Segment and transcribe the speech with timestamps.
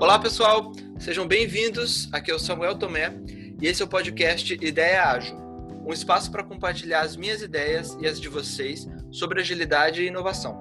[0.00, 2.08] Olá, pessoal, sejam bem-vindos.
[2.10, 3.12] Aqui é o Samuel Tomé
[3.60, 5.38] e esse é o podcast Ideia Ágil
[5.84, 10.58] um espaço para compartilhar as minhas ideias e as de vocês sobre agilidade e inovação.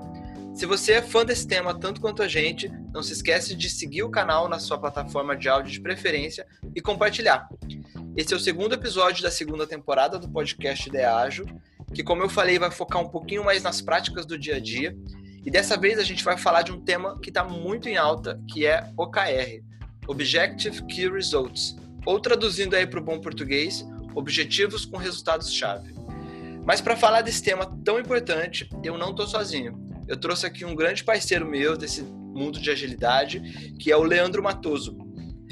[0.53, 4.03] Se você é fã desse tema tanto quanto a gente, não se esquece de seguir
[4.03, 7.47] o canal na sua plataforma de áudio de preferência e compartilhar.
[8.17, 11.45] Esse é o segundo episódio da segunda temporada do podcast Ideia Ágil,
[11.93, 14.97] que, como eu falei, vai focar um pouquinho mais nas práticas do dia a dia.
[15.45, 18.39] E dessa vez a gente vai falar de um tema que está muito em alta,
[18.51, 19.63] que é OKR,
[20.07, 21.75] Objective Key Results,
[22.05, 23.85] ou traduzindo aí para o bom português,
[24.15, 25.93] objetivos com resultados-chave.
[26.65, 29.79] Mas para falar desse tema tão importante, eu não estou sozinho.
[30.07, 33.39] Eu trouxe aqui um grande parceiro meu desse mundo de agilidade,
[33.79, 34.97] que é o Leandro Matoso.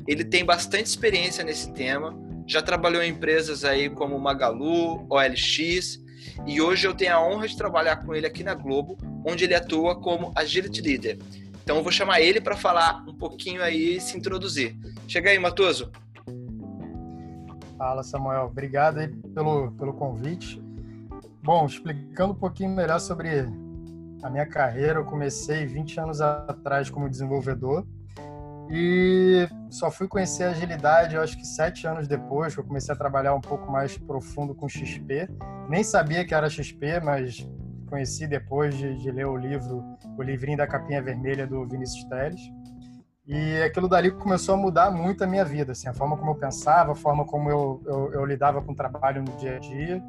[0.08, 2.17] Ele tem bastante experiência nesse tema,
[2.48, 6.00] já trabalhou em empresas aí como Magalu, OLX,
[6.46, 9.55] e hoje eu tenho a honra de trabalhar com ele aqui na Globo, onde ele
[9.55, 11.18] atua como Agility Leader.
[11.64, 14.78] Então eu vou chamar ele para falar um pouquinho aí e se introduzir.
[15.08, 15.92] Chega aí, Matoso.
[17.78, 18.45] Fala, Samuel.
[18.45, 20.61] Obrigado aí pelo, pelo convite.
[21.44, 23.30] Bom, explicando um pouquinho melhor sobre
[24.23, 27.86] a minha carreira, eu comecei 20 anos atrás como desenvolvedor
[28.70, 32.94] e só fui conhecer a agilidade, eu acho que sete anos depois, que eu comecei
[32.94, 35.30] a trabalhar um pouco mais profundo com XP.
[35.70, 37.48] Nem sabia que era XP, mas
[37.90, 39.84] conheci depois de, de ler o livro,
[40.18, 42.42] o livrinho da capinha vermelha do Vinícius Teles.
[43.26, 46.36] E aquilo dali começou a mudar muito a minha vida, assim, a forma como eu
[46.36, 50.02] pensava, a forma como eu, eu, eu lidava com o trabalho no dia a dia.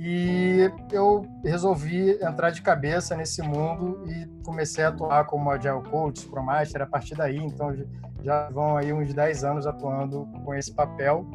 [0.00, 6.20] E eu resolvi entrar de cabeça nesse mundo e comecei a atuar como Agile Coach,
[6.20, 7.36] Scrum Master a partir daí.
[7.36, 7.74] Então
[8.22, 11.26] já vão aí uns 10 anos atuando com esse papel.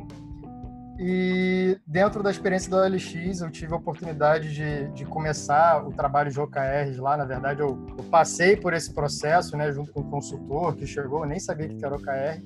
[0.98, 6.32] E dentro da experiência da OLX, eu tive a oportunidade de, de começar o trabalho
[6.32, 7.18] de OKRs lá.
[7.18, 11.24] Na verdade, eu, eu, passei por esse processo, né, junto com o consultor que chegou,
[11.24, 12.42] eu nem sabia que era OKR,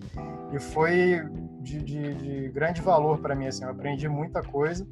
[0.54, 1.22] e foi
[1.62, 3.48] de, de, de grande valor para mim.
[3.48, 4.88] Assim, eu aprendi muita coisa,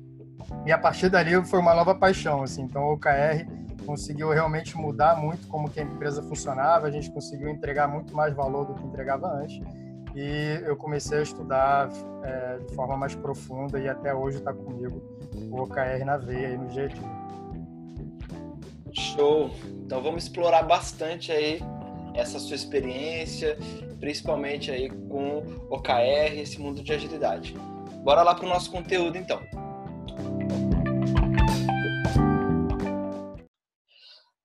[0.66, 2.44] e a partir dali foi uma nova paixão.
[2.44, 3.46] Assim, então, o OKR
[3.86, 8.34] conseguiu realmente mudar muito como que a empresa funcionava, a gente conseguiu entregar muito mais
[8.34, 9.62] valor do que entregava antes
[10.16, 11.90] e eu comecei a estudar
[12.24, 15.04] é, de forma mais profunda e até hoje está comigo
[15.52, 16.90] o OKR na veia e no dia.
[18.94, 19.52] Show!
[19.86, 21.60] Então vamos explorar bastante aí
[22.14, 23.58] essa sua experiência,
[24.00, 27.54] principalmente aí com OKR, esse mundo de agilidade.
[28.02, 29.42] Bora lá para o nosso conteúdo então.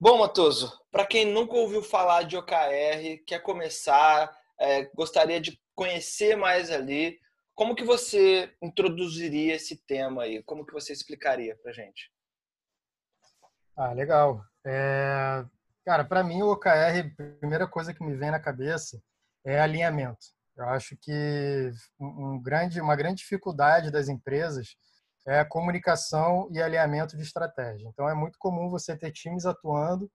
[0.02, 6.38] Bom, Matoso, para quem nunca ouviu falar de OKR, quer começar, é, gostaria de conhecer
[6.38, 7.18] mais ali.
[7.54, 10.42] Como que você introduziria esse tema aí?
[10.44, 12.10] Como que você explicaria para gente?
[13.76, 14.42] Ah, legal.
[14.64, 15.44] É...
[15.84, 19.02] Cara, para mim o OKR, a primeira coisa que me vem na cabeça
[19.44, 20.28] é alinhamento.
[20.56, 24.76] Eu acho que um grande, uma grande dificuldade das empresas
[25.26, 27.88] é comunicação e alinhamento de estratégia.
[27.88, 30.10] Então é muito comum você ter times atuando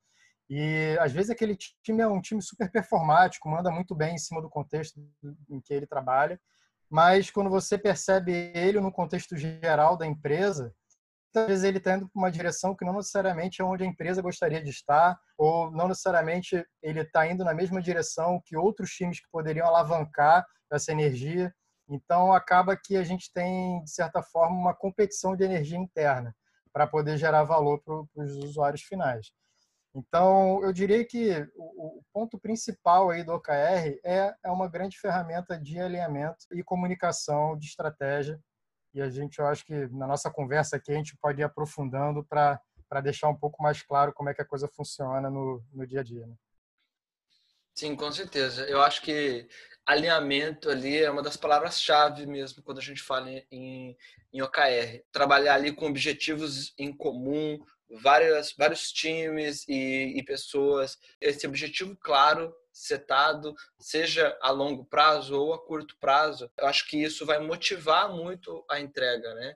[0.49, 4.41] e às vezes aquele time é um time super performático, manda muito bem em cima
[4.41, 4.99] do contexto
[5.49, 6.39] em que ele trabalha,
[6.89, 10.73] mas quando você percebe ele no contexto geral da empresa,
[11.35, 14.21] às vezes ele está indo para uma direção que não necessariamente é onde a empresa
[14.21, 19.19] gostaria de estar, ou não necessariamente ele está indo na mesma direção que outros times
[19.19, 21.53] que poderiam alavancar essa energia.
[21.87, 26.35] Então acaba que a gente tem, de certa forma, uma competição de energia interna
[26.73, 29.31] para poder gerar valor para os usuários finais.
[29.95, 35.57] Então, eu diria que o, ponto principal aí do OKR é, é uma grande ferramenta
[35.57, 38.37] de alinhamento e comunicação de estratégia.
[38.93, 42.25] E a gente, eu acho que na nossa conversa aqui, a gente pode ir aprofundando
[42.25, 42.59] para
[43.01, 46.03] deixar um pouco mais claro como é que a coisa funciona no, no dia a
[46.03, 46.27] dia.
[46.27, 46.35] Né?
[47.73, 48.63] Sim, com certeza.
[48.65, 49.47] Eu acho que
[49.85, 53.95] alinhamento ali é uma das palavras-chave mesmo quando a gente fala em,
[54.33, 55.03] em OKR.
[55.11, 57.59] Trabalhar ali com objetivos em comum,
[58.01, 65.53] várias, vários times e, e pessoas, esse objetivo claro, setado, seja a longo prazo ou
[65.53, 69.55] a curto prazo, eu acho que isso vai motivar muito a entrega, né?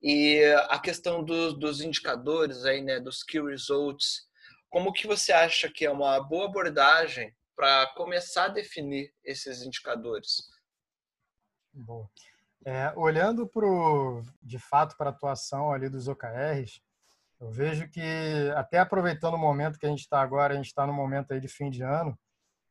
[0.00, 4.28] E a questão do, dos indicadores aí, né, dos key results,
[4.70, 10.48] como que você acha que é uma boa abordagem para começar a definir esses indicadores?
[11.74, 12.08] Bom,
[12.64, 16.80] é, olhando pro, de fato para a atuação ali dos OKRs,
[17.40, 20.86] eu vejo que, até aproveitando o momento que a gente está agora, a gente está
[20.86, 22.16] no momento aí de fim de ano,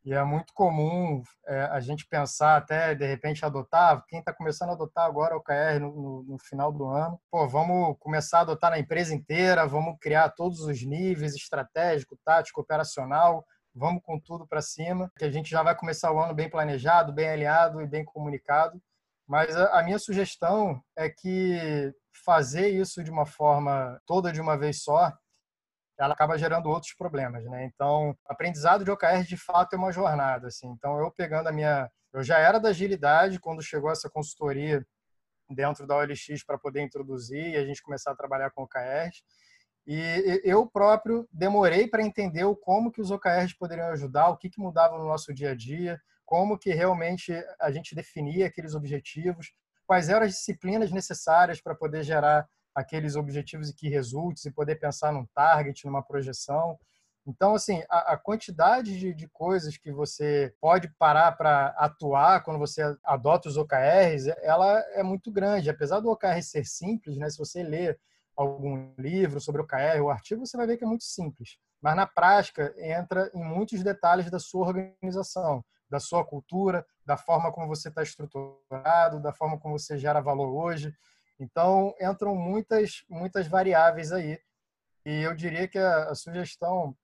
[0.05, 4.69] e é muito comum é, a gente pensar até, de repente, adotar, quem está começando
[4.69, 8.41] a adotar agora o OKR no, no, no, final do ano, pô, vamos começar a
[8.41, 13.45] adotar na empresa inteira, vamos criar todos os níveis, estratégico, tático, operacional,
[13.77, 17.13] vamos com tudo para cima, que a gente já vai começar o ano bem planejado,
[17.13, 18.81] bem alinhado e bem comunicado.
[19.27, 21.93] Mas a, a minha sugestão é que
[22.25, 25.13] fazer isso de uma forma toda de uma vez só,
[25.97, 27.65] ela acaba gerando outros problemas, né?
[27.65, 30.67] Então, aprendizado de OKR de fato é uma jornada, assim.
[30.67, 34.85] Então, eu pegando a minha, eu já era da agilidade quando chegou essa consultoria
[35.49, 39.23] dentro da OLX para poder introduzir e a gente começar a trabalhar com OKRs.
[39.87, 44.59] E eu próprio demorei para entender como que os OKRs poderiam ajudar, o que, que
[44.59, 49.53] mudava no nosso dia a dia, como que realmente a gente definia aqueles objetivos,
[49.85, 52.45] quais eram as disciplinas necessárias para poder gerar
[52.75, 56.77] aqueles objetivos e que resultes e poder pensar num target, numa projeção.
[57.25, 62.59] Então, assim, a, a quantidade de, de, coisas que você pode parar para atuar quando
[62.59, 65.69] você adota os OKRs, ela é muito grande.
[65.69, 67.29] Apesar do OKR ser simples, né?
[67.29, 67.97] Se você ler
[68.37, 71.57] algum livro sobre OKR ou artigo, você vai ver que é muito simples.
[71.81, 77.51] Mas na prática entra em muitos detalhes da sua organização, da sua cultura, da forma
[77.51, 80.93] como você está estruturado, da forma como você gera valor hoje.
[81.39, 84.39] Então entram muitas muitas variáveis aí.
[85.05, 86.95] E eu diria que a, a sugestão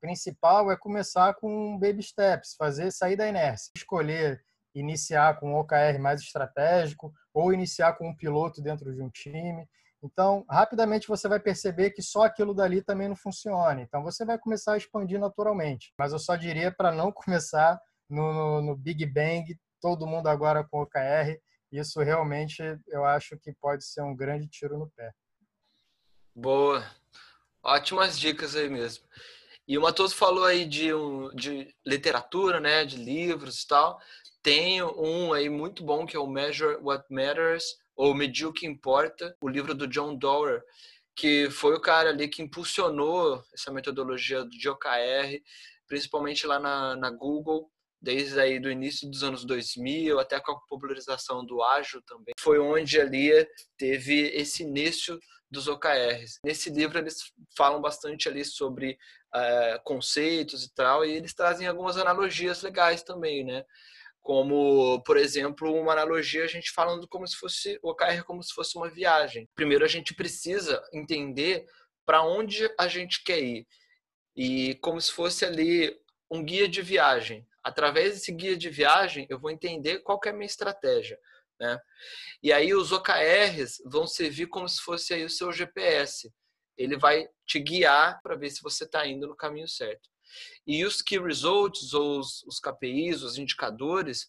[0.00, 4.42] principal é começar com baby steps, fazer sair da inércia, escolher
[4.74, 9.68] iniciar com um OKR mais estratégico ou iniciar com um piloto dentro de um time
[10.02, 13.80] então, rapidamente você vai perceber que só aquilo dali também não funciona.
[13.82, 15.92] Então, você vai começar a expandir naturalmente.
[15.98, 19.44] Mas eu só diria para não começar no, no, no, Big Bang,
[19.80, 21.38] todo mundo agora com OKR.
[21.70, 25.12] Isso realmente eu acho que pode ser um grande tiro no pé.
[26.34, 26.84] Boa.
[27.62, 29.04] Ótimas dicas aí mesmo.
[29.68, 34.00] E o Matoso falou aí de, um, de literatura, né, de livros e tal.
[34.42, 37.64] Tem um aí muito bom que é o Measure What Matters
[38.00, 40.62] ou Medir o que Importa, o livro do John Doerr,
[41.14, 45.38] que foi o cara ali que impulsionou essa metodologia de OKR,
[45.86, 47.70] principalmente lá na, na Google,
[48.00, 52.32] desde aí do início dos anos 2000 até com a popularização do ágil também.
[52.40, 55.20] Foi onde ali teve esse início
[55.50, 56.38] dos OKRs.
[56.42, 57.16] Nesse livro eles
[57.54, 58.96] falam bastante ali sobre
[59.34, 63.62] uh, conceitos e tal, e eles trazem algumas analogias legais também, né?
[64.22, 68.52] Como, por exemplo, uma analogia a gente falando como se fosse o OKR como se
[68.52, 69.48] fosse uma viagem.
[69.54, 71.64] Primeiro a gente precisa entender
[72.04, 73.66] para onde a gente quer ir
[74.36, 75.96] e como se fosse ali
[76.30, 77.46] um guia de viagem.
[77.62, 81.18] Através desse guia de viagem, eu vou entender qual é a minha estratégia,
[81.58, 81.78] né?
[82.42, 86.32] E aí os OKRs vão servir como se fosse aí o seu GPS.
[86.76, 90.08] Ele vai te guiar para ver se você está indo no caminho certo.
[90.66, 94.28] E os key results, ou os, os KPIs, os indicadores,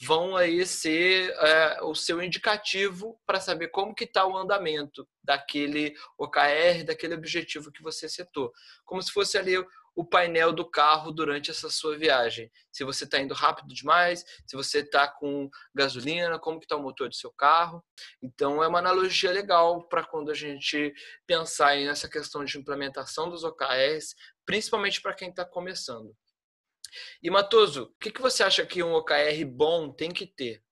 [0.00, 5.92] vão aí ser é, o seu indicativo para saber como que está o andamento daquele
[6.16, 8.52] OKR, daquele objetivo que você setou.
[8.84, 9.54] Como se fosse ali
[9.98, 12.48] o painel do carro durante essa sua viagem.
[12.70, 16.82] Se você está indo rápido demais, se você está com gasolina, como que está o
[16.84, 17.84] motor do seu carro.
[18.22, 20.94] Então é uma analogia legal para quando a gente
[21.26, 24.14] pensar nessa questão de implementação dos OKRs,
[24.46, 26.16] principalmente para quem está começando.
[27.20, 30.62] E Matoso, o que, que você acha que um OKR bom tem que ter?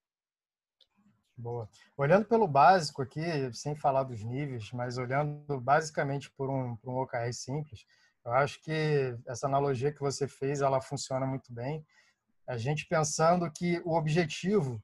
[1.37, 1.69] Boa.
[1.97, 3.21] Olhando pelo básico aqui,
[3.53, 7.85] sem falar dos níveis, mas olhando basicamente por um, por um OKR simples,
[8.27, 11.87] eu acho que essa analogia que você fez, ela funciona muito bem.
[12.49, 14.83] A gente pensando que o objetivo,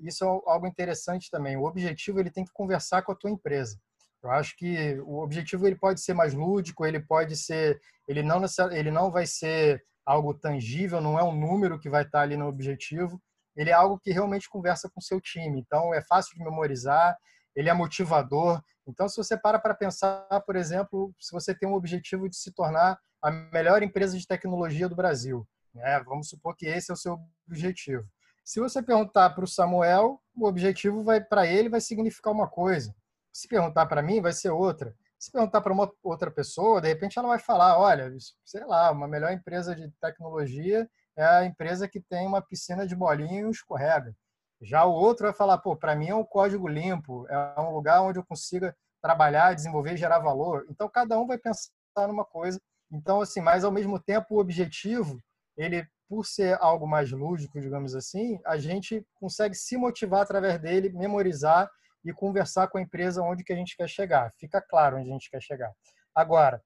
[0.00, 3.80] isso é algo interessante também, o objetivo ele tem que conversar com a tua empresa.
[4.22, 8.42] Eu acho que o objetivo ele pode ser mais lúdico, ele pode ser, ele não
[8.70, 12.46] ele não vai ser algo tangível, não é um número que vai estar ali no
[12.46, 13.20] objetivo,
[13.56, 15.58] ele é algo que realmente conversa com o seu time.
[15.58, 17.16] Então é fácil de memorizar,
[17.56, 18.62] ele é motivador.
[18.86, 22.52] Então, se você para para pensar, por exemplo, se você tem um objetivo de se
[22.52, 26.00] tornar a melhor empresa de tecnologia do Brasil, né?
[26.06, 28.06] vamos supor que esse é o seu objetivo.
[28.44, 32.94] Se você perguntar para o Samuel, o objetivo vai para ele vai significar uma coisa.
[33.32, 34.94] Se perguntar para mim, vai ser outra.
[35.18, 38.12] Se perguntar para uma outra pessoa, de repente ela vai falar, olha,
[38.44, 42.94] sei lá, uma melhor empresa de tecnologia é a empresa que tem uma piscina de
[42.94, 44.14] bolinha e um escorrega.
[44.62, 48.00] Já o outro vai falar, pô, para mim é um código limpo, é um lugar
[48.02, 50.66] onde eu consiga trabalhar, desenvolver, gerar valor.
[50.70, 51.70] Então cada um vai pensar
[52.06, 52.60] numa coisa.
[52.90, 55.20] Então assim, mas ao mesmo tempo o objetivo,
[55.56, 60.90] ele por ser algo mais lúdico, digamos assim, a gente consegue se motivar através dele,
[60.90, 61.68] memorizar
[62.04, 64.32] e conversar com a empresa onde que a gente quer chegar.
[64.38, 65.72] Fica claro onde a gente quer chegar.
[66.14, 66.62] Agora,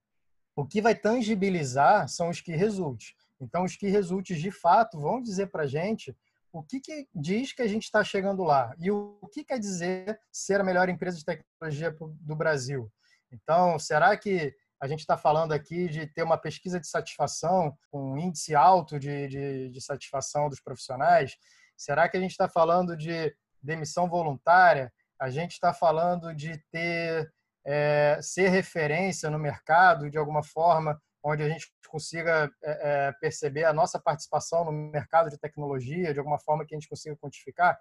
[0.57, 3.15] o que vai tangibilizar são os que resultes.
[3.41, 6.17] Então, os que resultes de fato vão dizer para a gente
[6.59, 10.19] o que, que diz que a gente está chegando lá e o que quer dizer
[10.33, 12.91] ser a melhor empresa de tecnologia do Brasil.
[13.31, 18.17] Então, será que a gente está falando aqui de ter uma pesquisa de satisfação, um
[18.17, 21.37] índice alto de, de, de satisfação dos profissionais?
[21.77, 24.93] Será que a gente está falando de demissão voluntária?
[25.21, 27.33] A gente está falando de ter
[27.67, 33.73] é, ser referência no mercado de alguma forma, onde a gente consiga é, perceber a
[33.73, 37.79] nossa participação no mercado de tecnologia, de alguma forma que a gente consiga quantificar?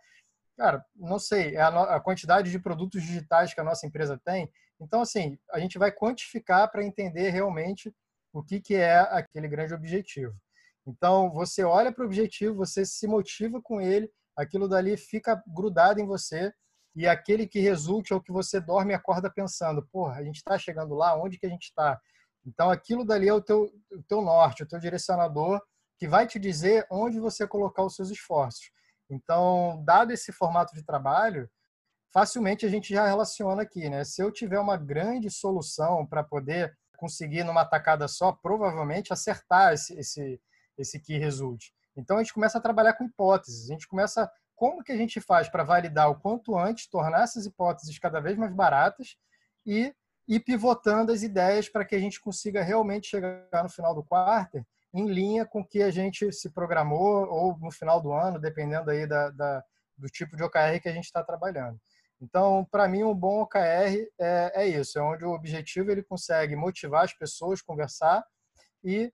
[0.58, 4.52] Cara, não sei, é a, a quantidade de produtos digitais que a nossa empresa tem.
[4.80, 7.94] Então, assim, a gente vai quantificar para entender realmente
[8.34, 10.36] o que, que é aquele grande objetivo.
[10.86, 16.00] Então, você olha para o objetivo, você se motiva com ele, aquilo dali fica grudado
[16.00, 16.54] em você
[16.96, 20.38] e aquele que resulte é o que você dorme e acorda pensando, porra, a gente
[20.38, 22.00] está chegando lá, onde que a gente está?
[22.48, 25.62] Então, aquilo dali é o teu, o teu norte, o teu direcionador,
[26.00, 28.72] que vai te dizer onde você colocar os seus esforços.
[29.10, 31.50] Então, dado esse formato de trabalho,
[32.14, 34.04] facilmente a gente já relaciona aqui, né?
[34.06, 39.98] Se eu tiver uma grande solução para poder conseguir numa tacada só, provavelmente acertar esse,
[40.00, 40.42] esse,
[40.78, 41.74] esse que resulte.
[41.96, 45.22] Então a gente começa a trabalhar com hipóteses, a gente começa como que a gente
[45.22, 49.16] faz para validar o quanto antes, tornar essas hipóteses cada vez mais baratas
[49.66, 49.94] e
[50.28, 54.66] ir pivotando as ideias para que a gente consiga realmente chegar no final do quarto
[54.94, 58.90] em linha com o que a gente se programou ou no final do ano, dependendo
[58.90, 59.64] aí da, da
[59.98, 61.80] do tipo de OKR que a gente está trabalhando.
[62.22, 66.56] Então, para mim, um bom OKR é, é, isso, é onde o objetivo ele consegue
[66.56, 68.24] motivar as pessoas, conversar
[68.84, 69.12] e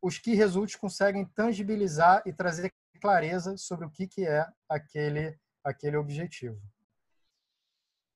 [0.00, 5.96] os que resultes conseguem tangibilizar e trazer clareza sobre o que, que é aquele, aquele
[5.96, 6.60] objetivo.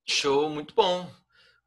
[0.06, 1.10] Show, muito bom.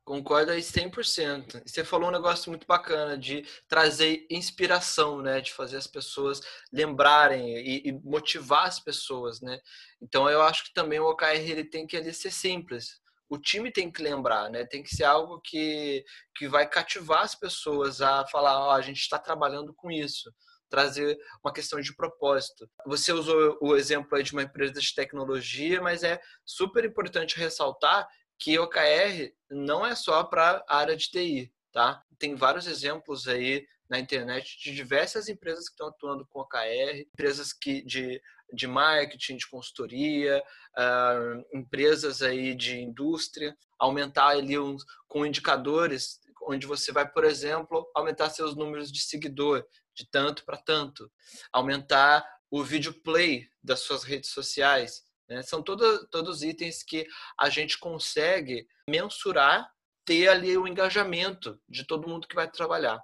[0.05, 1.63] Concordo aí 100%.
[1.65, 5.41] Você falou um negócio muito bacana de trazer inspiração, né?
[5.41, 6.39] De fazer as pessoas
[6.71, 9.59] lembrarem e, e motivar as pessoas, né?
[9.99, 13.01] Então, eu acho que também o OKR ele tem que ele ser simples.
[13.27, 14.63] O time tem que lembrar, né?
[14.63, 18.81] Tem que ser algo que, que vai cativar as pessoas a falar, ó, oh, a
[18.81, 20.31] gente está trabalhando com isso
[20.69, 22.67] trazer uma questão de propósito.
[22.87, 28.07] Você usou o exemplo de uma empresa de tecnologia, mas é super importante ressaltar
[28.39, 32.03] que OKR não é só para a área de TI, tá?
[32.17, 37.53] Tem vários exemplos aí na internet de diversas empresas que estão atuando com OKR, empresas
[37.53, 38.21] que de,
[38.53, 40.43] de marketing, de consultoria,
[40.77, 47.89] uh, empresas aí de indústria, aumentar ali uns, com indicadores onde você vai, por exemplo,
[47.95, 49.65] aumentar seus números de seguidor
[49.95, 51.11] de tanto para tanto,
[51.51, 55.41] aumentar o vídeo play das suas redes sociais, né?
[55.41, 57.05] São todo, todos itens que
[57.39, 59.69] a gente consegue mensurar,
[60.05, 63.01] ter ali o engajamento de todo mundo que vai trabalhar.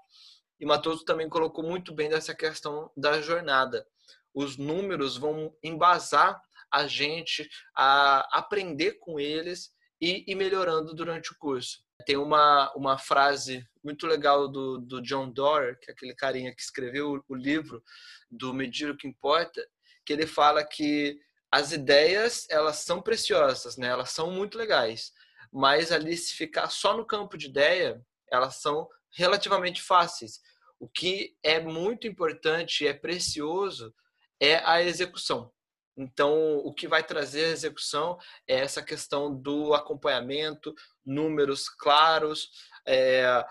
[0.60, 3.86] E Matoso também colocou muito bem dessa questão da jornada.
[4.34, 6.40] Os números vão embasar
[6.72, 11.84] a gente a aprender com eles e ir melhorando durante o curso.
[12.06, 16.62] Tem uma, uma frase muito legal do, do John Doerr, que é aquele carinha que
[16.62, 17.84] escreveu o, o livro
[18.30, 19.68] do Medir o que Importa,
[20.06, 21.20] que ele fala que
[21.51, 23.88] as ideias elas são preciosas, né?
[23.88, 25.12] Elas são muito legais,
[25.51, 30.39] mas ali se ficar só no campo de ideia, elas são relativamente fáceis.
[30.79, 33.93] O que é muito importante, é precioso,
[34.39, 35.51] é a execução.
[35.98, 38.17] Então, o que vai trazer a execução
[38.48, 40.74] é essa questão do acompanhamento,
[41.05, 42.50] números claros,
[42.88, 43.46] é,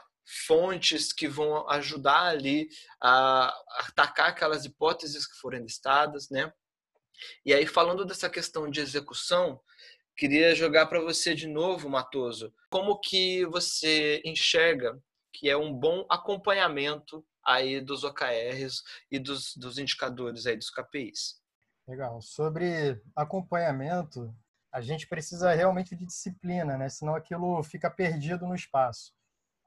[0.47, 2.69] fontes que vão ajudar ali
[3.01, 6.53] a atacar aquelas hipóteses que forem listadas, né?
[7.45, 9.61] E aí, falando dessa questão de execução,
[10.17, 14.99] queria jogar para você de novo, Matoso, como que você enxerga
[15.33, 21.41] que é um bom acompanhamento aí dos OKRs e dos, dos indicadores aí dos KPIs?
[21.89, 22.21] Legal.
[22.21, 24.35] Sobre acompanhamento,
[24.73, 26.89] a gente precisa realmente de disciplina, né?
[26.89, 29.13] Senão aquilo fica perdido no espaço.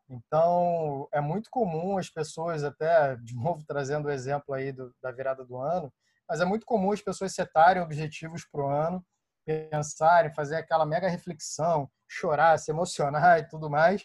[0.09, 5.11] Então, é muito comum as pessoas, até de novo trazendo o exemplo aí do, da
[5.11, 5.91] virada do ano,
[6.33, 9.05] mas é muito comum as pessoas setarem objetivos para o ano,
[9.45, 14.03] pensarem, fazer aquela mega reflexão, chorar, se emocionar e tudo mais,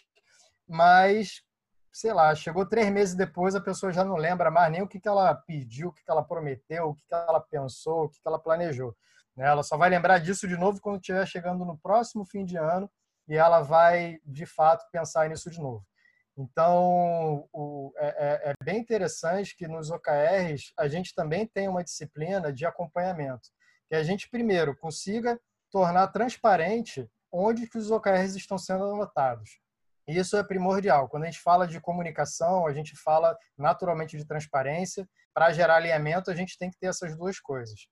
[0.67, 1.41] mas,
[1.91, 4.99] sei lá, chegou três meses depois, a pessoa já não lembra mais nem o que,
[4.99, 8.21] que ela pediu, o que, que ela prometeu, o que, que ela pensou, o que,
[8.21, 8.95] que ela planejou.
[9.35, 9.47] Né?
[9.47, 12.87] Ela só vai lembrar disso de novo quando estiver chegando no próximo fim de ano
[13.27, 15.83] e ela vai, de fato, pensar nisso de novo.
[16.39, 21.83] Então, o, é, é, é, bem interessante que nos OKRs a gente também tem uma
[21.83, 23.49] disciplina de acompanhamento,
[23.89, 25.37] que a gente primeiro consiga
[25.69, 29.59] tornar transparente onde que os OKRs estão sendo anotados.
[30.07, 31.09] Isso é primordial.
[31.09, 35.07] Quando a gente fala de comunicação, a gente fala naturalmente de transparência.
[35.33, 37.85] Para gerar alinhamento, a gente tem que ter essas duas coisas.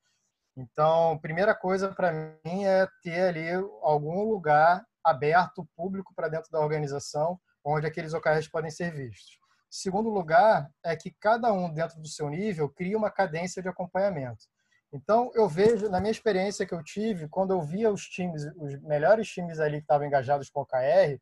[0.56, 3.52] Então, primeira coisa para mim é ter ali
[3.84, 7.38] algum lugar aberto, público para dentro da organização,
[7.68, 9.40] onde aqueles OKRs podem ser vistos.
[9.70, 14.46] Segundo lugar, é que cada um, dentro do seu nível, cria uma cadência de acompanhamento.
[14.94, 18.82] Então, eu vejo, na minha experiência que eu tive, quando eu via os times, os
[18.82, 21.20] melhores times ali que estavam engajados com o OKR,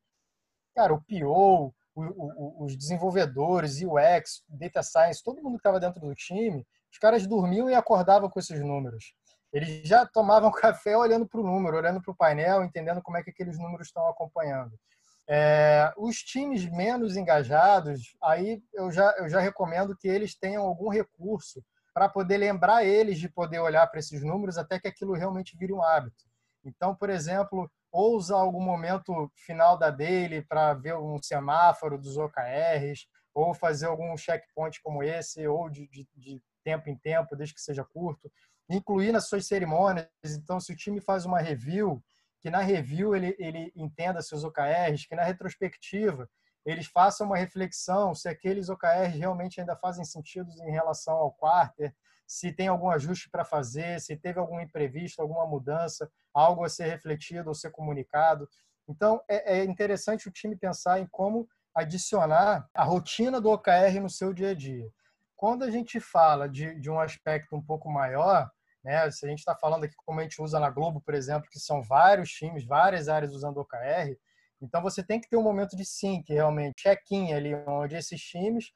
[0.75, 5.99] cara, o PO, o, o, os desenvolvedores, UX, Data Science, todo mundo que estava dentro
[5.99, 9.15] do time, os caras dormiam e acordavam com esses números.
[9.51, 13.23] Eles já tomavam café olhando para o número, olhando para o painel, entendendo como é
[13.23, 14.77] que aqueles números estão acompanhando.
[15.27, 20.89] É, os times menos engajados, aí eu já, eu já recomendo que eles tenham algum
[20.89, 21.63] recurso
[21.93, 25.73] para poder lembrar eles de poder olhar para esses números até que aquilo realmente vire
[25.73, 26.25] um hábito.
[26.63, 32.17] Então, por exemplo, ou usar algum momento final da daily para ver um semáforo dos
[32.17, 37.55] OKRs, ou fazer algum checkpoint como esse, ou de, de, de tempo em tempo, desde
[37.55, 38.31] que seja curto.
[38.69, 40.07] Incluir nas suas cerimônias.
[40.25, 42.03] Então, se o time faz uma review,
[42.45, 46.29] que na review ele, ele entenda seus OKRs, que na retrospectiva
[46.63, 51.91] eles façam uma reflexão se aqueles OKRs realmente ainda fazem sentido em relação ao quarter,
[52.27, 56.85] se tem algum ajuste para fazer, se teve algum imprevisto, alguma mudança, algo a ser
[56.85, 58.47] refletido ou ser comunicado.
[58.87, 64.09] Então, é, é interessante o time pensar em como adicionar a rotina do OKR no
[64.09, 64.87] seu dia a dia.
[65.35, 68.51] Quando a gente fala de, de um aspecto um pouco maior,
[68.85, 69.09] né?
[69.09, 71.59] Se a gente está falando aqui como a gente usa na Globo, por exemplo, que
[71.59, 74.15] são vários times, várias áreas usando OKR,
[74.61, 78.71] então você tem que ter um momento de sync, realmente, check-in ali, onde esses times,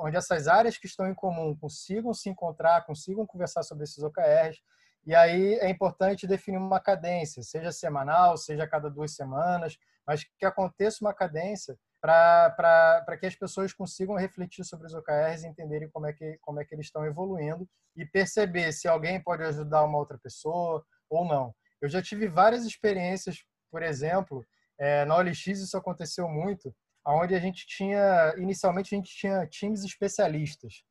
[0.00, 4.60] onde essas áreas que estão em comum consigam se encontrar, consigam conversar sobre esses OKRs,
[5.06, 10.24] e aí é importante definir uma cadência, seja semanal, seja a cada duas semanas, mas
[10.38, 15.88] que aconteça uma cadência para que as pessoas consigam refletir sobre os OKRs e entenderem
[15.88, 19.84] como é, que, como é que eles estão evoluindo e perceber se alguém pode ajudar
[19.84, 21.54] uma outra pessoa ou não.
[21.80, 23.38] Eu já tive várias experiências,
[23.70, 24.44] por exemplo,
[24.78, 26.74] é, na OLX isso aconteceu muito,
[27.06, 30.82] onde a gente tinha, inicialmente a gente tinha times especialistas.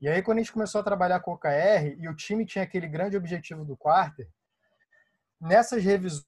[0.00, 2.88] E aí quando a gente começou a trabalhar com OKR e o time tinha aquele
[2.88, 4.26] grande objetivo do quarter,
[5.38, 6.24] nessas revisões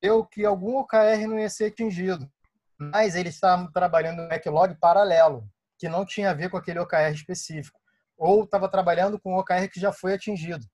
[0.00, 2.30] eu que algum OKR não ia ser atingido
[2.92, 5.46] mas eles estavam trabalhando um backlog paralelo,
[5.78, 7.78] que não tinha a ver com aquele OKR específico,
[8.16, 10.64] ou estava trabalhando com um OKR que já foi atingido.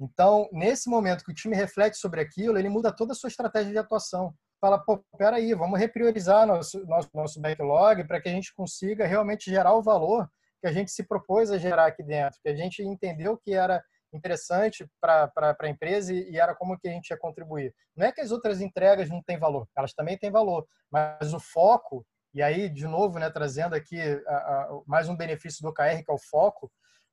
[0.00, 3.72] Então, nesse momento que o time reflete sobre aquilo, ele muda toda a sua estratégia
[3.72, 4.34] de atuação.
[4.60, 9.50] Fala, pô, peraí, vamos repriorizar nosso, nosso, nosso backlog para que a gente consiga realmente
[9.50, 10.28] gerar o valor
[10.60, 13.82] que a gente se propôs a gerar aqui dentro, que a gente entendeu que era
[14.12, 17.74] interessante para a empresa e, era como que a gente ia contribuir.
[17.96, 21.40] Não é que as outras entregas não têm valor, elas também têm valor, mas o
[21.40, 26.02] foco, e aí, de novo, né, trazendo aqui a, a, mais um benefício do OKR,
[26.04, 26.70] que é o foco,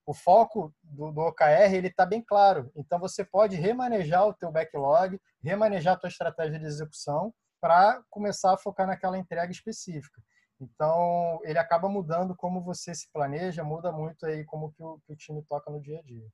[0.09, 2.71] o foco do, do OKR ele está bem claro.
[2.75, 7.31] Então você pode remanejar o teu backlog, remanejar a tua estratégia de execução
[7.61, 10.19] para começar a focar naquela entrega específica.
[10.59, 15.13] Então ele acaba mudando como você se planeja, muda muito aí como que o, que
[15.13, 16.27] o time toca no dia a dia.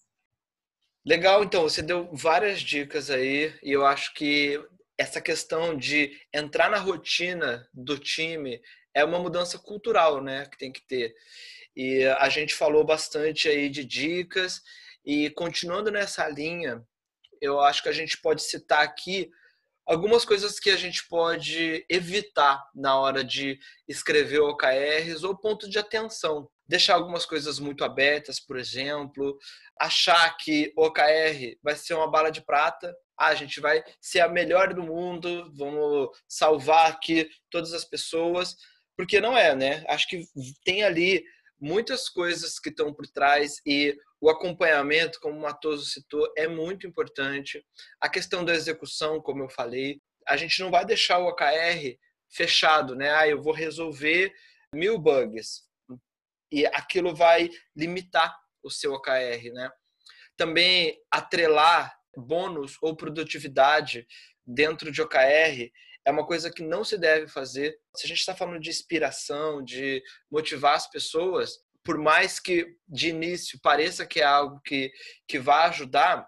[1.07, 4.59] Legal, então, você deu várias dicas aí, e eu acho que
[4.97, 8.59] essa questão de entrar na rotina do time
[8.91, 11.13] é uma mudança cultural, né, que tem que ter.
[11.75, 14.63] E a gente falou bastante aí de dicas,
[15.05, 16.83] e continuando nessa linha,
[17.39, 19.29] eu acho que a gente pode citar aqui
[19.85, 25.77] algumas coisas que a gente pode evitar na hora de escrever OKRs ou ponto de
[25.77, 29.37] atenção deixar algumas coisas muito abertas, por exemplo,
[29.79, 34.21] achar que o OKR vai ser uma bala de prata, ah, a gente vai ser
[34.21, 38.55] a melhor do mundo, vamos salvar aqui todas as pessoas,
[38.97, 39.83] porque não é, né?
[39.87, 40.25] Acho que
[40.63, 41.23] tem ali
[41.59, 46.87] muitas coisas que estão por trás e o acompanhamento, como o Matoso citou, é muito
[46.87, 47.63] importante.
[48.01, 51.97] A questão da execução, como eu falei, a gente não vai deixar o OKR
[52.29, 53.11] fechado, né?
[53.11, 54.33] Ah, eu vou resolver
[54.73, 55.65] mil bugs
[56.51, 59.69] e aquilo vai limitar o seu OKR, né?
[60.37, 64.07] Também atrelar bônus ou produtividade
[64.45, 65.71] dentro de OKR
[66.05, 67.77] é uma coisa que não se deve fazer.
[67.95, 73.09] Se a gente está falando de inspiração, de motivar as pessoas, por mais que de
[73.09, 74.91] início pareça que é algo que,
[75.27, 76.27] que vai ajudar,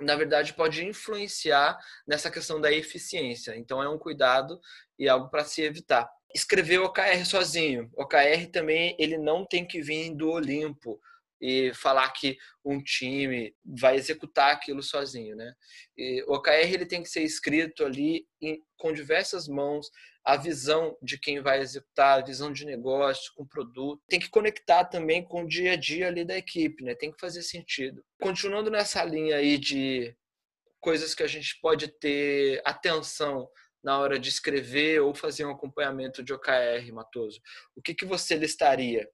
[0.00, 3.56] na verdade pode influenciar nessa questão da eficiência.
[3.56, 4.58] Então é um cuidado
[4.98, 7.90] e algo para se evitar escrever o OKR sozinho.
[7.94, 11.00] O OKR também ele não tem que vir do Olimpo
[11.40, 15.54] e falar que um time vai executar aquilo sozinho, né?
[15.96, 19.90] E o OKR ele tem que ser escrito ali em, com diversas mãos,
[20.22, 24.84] a visão de quem vai executar, a visão de negócio, com produto, tem que conectar
[24.84, 26.94] também com o dia a dia ali da equipe, né?
[26.94, 28.04] Tem que fazer sentido.
[28.20, 30.14] Continuando nessa linha aí de
[30.78, 33.48] coisas que a gente pode ter atenção
[33.82, 37.40] na hora de escrever ou fazer um acompanhamento de OKR, Matoso?
[37.74, 39.08] O que, que você listaria?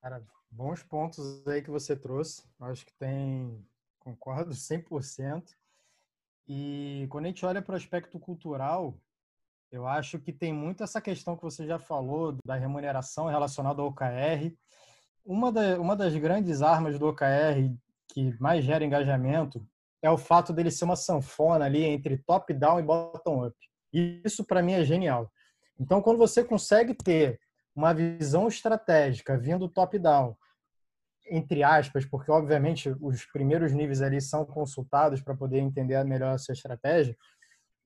[0.00, 2.42] Cara, bons pontos aí que você trouxe.
[2.60, 3.64] Acho que tem,
[3.98, 5.44] concordo 100%.
[6.48, 8.98] E quando a gente olha para o aspecto cultural,
[9.70, 13.88] eu acho que tem muito essa questão que você já falou da remuneração relacionada ao
[13.88, 14.56] OKR.
[15.24, 17.74] Uma, da, uma das grandes armas do OKR
[18.08, 19.66] que mais gera engajamento
[20.00, 23.56] é o fato dele ser uma sanfona ali entre top-down e bottom-up.
[23.92, 25.30] Isso para mim é genial.
[25.78, 27.38] Então, quando você consegue ter
[27.74, 30.36] uma visão estratégica vindo top-down,
[31.28, 36.38] entre aspas, porque obviamente os primeiros níveis ali são consultados para poder entender melhor a
[36.38, 37.16] sua estratégia,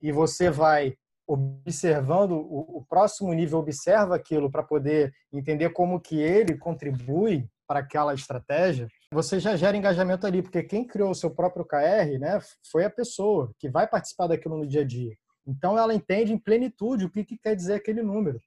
[0.00, 0.94] e você vai
[1.26, 8.12] observando o, próximo nível observa aquilo para poder entender como que ele contribui para aquela
[8.12, 12.84] estratégia, você já gera engajamento ali, porque quem criou o seu próprio KR, né, foi
[12.84, 15.14] a pessoa que vai participar daquilo no dia a dia.
[15.50, 18.40] Então ela entende em plenitude o que, que quer dizer aquele número.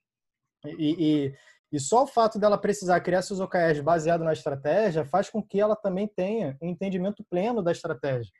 [0.64, 1.34] E, e,
[1.72, 5.60] e, só o fato dela precisar criar seus OKRs baseado na estratégia faz com que
[5.60, 8.32] ela também tenha um entendimento pleno da estratégia.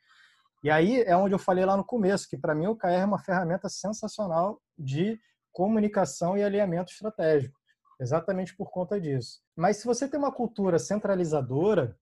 [0.63, 3.05] E aí é onde eu falei lá no começo, que para mim o OKR é
[3.05, 5.21] uma ferramenta sensacional de
[5.53, 7.59] comunicação e alinhamento estratégico,
[8.01, 9.41] exatamente por conta disso.
[9.55, 11.95] Mas se você tem uma cultura centralizadora,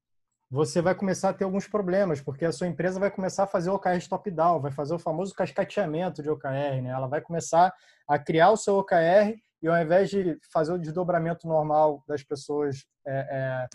[0.52, 3.70] você vai começar a ter alguns problemas, porque a sua empresa vai começar a fazer
[3.70, 6.90] OKR top-down, vai fazer o famoso cascateamento de OKR, né?
[6.90, 7.74] Ela vai começar
[8.06, 12.84] a criar o seu OKR e ao invés de fazer o desdobramento normal das pessoas
[13.06, 13.68] é, é,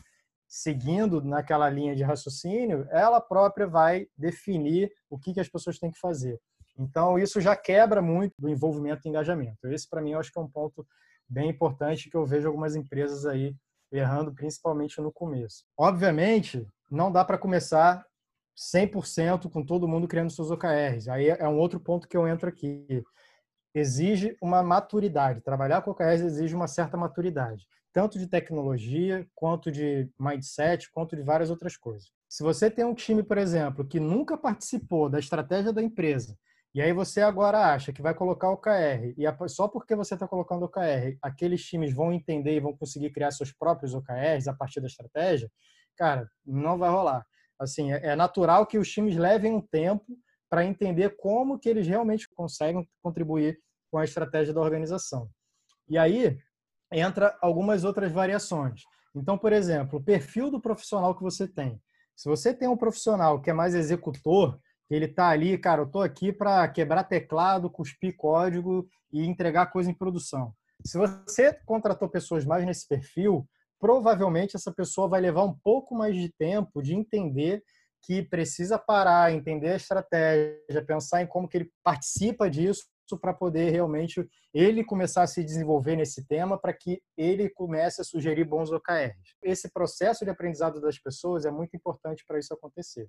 [0.47, 5.89] seguindo naquela linha de raciocínio, ela própria vai definir o que, que as pessoas têm
[5.89, 6.39] que fazer.
[6.77, 9.67] Então, isso já quebra muito do envolvimento e engajamento.
[9.67, 10.85] Esse, para mim, eu acho que é um ponto
[11.27, 13.55] bem importante que eu vejo algumas empresas aí
[13.91, 15.63] errando principalmente no começo.
[15.77, 18.05] Obviamente, não dá para começar
[18.57, 21.07] 100% com todo mundo criando seus OKRs.
[21.07, 23.03] Aí é um outro ponto que eu entro aqui.
[23.73, 25.41] Exige uma maturidade.
[25.41, 31.21] Trabalhar com OKRs exige uma certa maturidade, tanto de tecnologia, quanto de mindset, quanto de
[31.21, 32.11] várias outras coisas.
[32.27, 36.37] Se você tem um time, por exemplo, que nunca participou da estratégia da empresa,
[36.73, 40.27] e aí você agora acha que vai colocar o KR, e só porque você está
[40.27, 44.53] colocando o KR, aqueles times vão entender e vão conseguir criar seus próprios OKRs a
[44.53, 45.49] partir da estratégia,
[45.97, 47.25] cara, não vai rolar.
[47.59, 50.05] Assim, é, é natural que os times levem um tempo
[50.49, 53.59] para entender como que eles realmente conseguem contribuir
[53.91, 55.29] com a estratégia da organização.
[55.89, 56.37] E aí
[56.91, 58.83] entra algumas outras variações.
[59.15, 61.81] Então, por exemplo, o perfil do profissional que você tem.
[62.15, 66.01] Se você tem um profissional que é mais executor, ele tá ali, cara, eu tô
[66.01, 70.53] aqui para quebrar teclado, cuspir código e entregar coisa em produção.
[70.85, 73.47] Se você contratou pessoas mais nesse perfil,
[73.79, 77.63] provavelmente essa pessoa vai levar um pouco mais de tempo de entender
[78.01, 82.85] que precisa parar, entender a estratégia, pensar em como que ele participa disso
[83.21, 88.03] para poder realmente ele começar a se desenvolver nesse tema para que ele comece a
[88.03, 89.15] sugerir bons OKRs.
[89.41, 93.07] Esse processo de aprendizado das pessoas é muito importante para isso acontecer.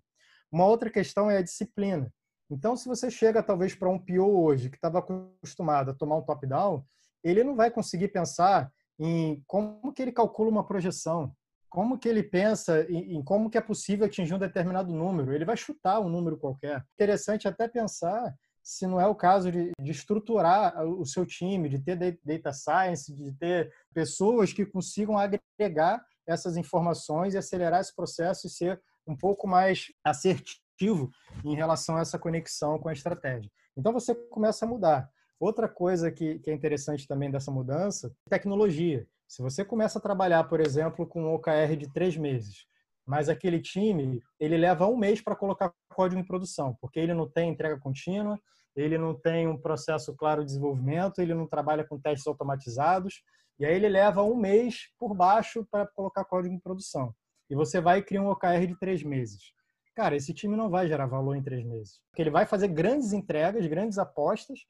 [0.50, 2.12] Uma outra questão é a disciplina.
[2.50, 6.22] Então, se você chega talvez para um PO hoje que estava acostumado a tomar um
[6.22, 6.84] top-down,
[7.22, 11.32] ele não vai conseguir pensar em como que ele calcula uma projeção,
[11.68, 15.32] como que ele pensa em, em, como que é possível atingir um determinado número.
[15.32, 16.82] Ele vai chutar um número qualquer.
[16.94, 21.78] Interessante até pensar se não é o caso de, de estruturar o seu time, de
[21.78, 28.46] ter data science, de ter pessoas que consigam agregar essas informações e acelerar esse processo
[28.46, 31.10] e ser um pouco mais assertivo
[31.44, 33.50] em relação a essa conexão com a estratégia.
[33.76, 35.10] Então você começa a mudar.
[35.40, 39.06] Outra coisa que, que é interessante também dessa mudança, tecnologia.
[39.26, 42.66] Se você começa a trabalhar, por exemplo, com um OKR de três meses,
[43.06, 47.28] mas aquele time ele leva um mês para colocar código em produção, porque ele não
[47.28, 48.38] tem entrega contínua,
[48.76, 53.22] ele não tem um processo claro de desenvolvimento, ele não trabalha com testes automatizados,
[53.58, 57.14] e aí ele leva um mês por baixo para colocar código em produção.
[57.50, 59.52] E você vai criar um OKR de três meses.
[59.94, 62.00] Cara, esse time não vai gerar valor em três meses.
[62.10, 64.60] Porque ele vai fazer grandes entregas, grandes apostas,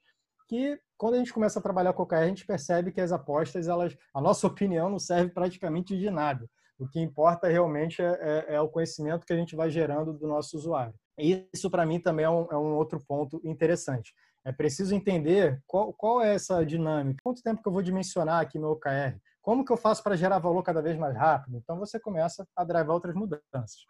[0.47, 3.67] que quando a gente começa a trabalhar com OKR, a gente percebe que as apostas,
[3.67, 6.49] elas, a nossa opinião não serve praticamente de nada.
[6.79, 10.27] O que importa realmente é, é, é o conhecimento que a gente vai gerando do
[10.27, 10.93] nosso usuário.
[11.17, 14.13] Isso, para mim, também é um, é um, outro ponto interessante.
[14.45, 17.19] É preciso entender qual, qual, é essa dinâmica.
[17.21, 19.19] Quanto tempo que eu vou dimensionar aqui meu OKR?
[19.49, 21.57] Como que eu faço para gerar valor cada vez mais rápido?
[21.57, 23.83] Então, você começa a drivar outras mudanças.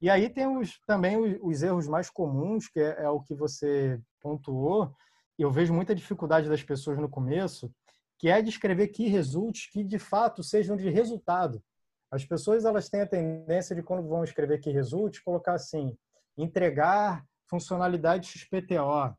[0.00, 3.34] E aí tem os, também os, os, erros mais comuns, que é, é o que
[3.34, 4.90] você pontuou,
[5.38, 7.70] eu vejo muita dificuldade das pessoas no começo,
[8.18, 11.62] que é descrever key results que de fato sejam de resultado.
[12.10, 15.94] As pessoas elas têm a tendência de quando vão escrever key results colocar assim:
[16.38, 19.14] entregar funcionalidade XPTO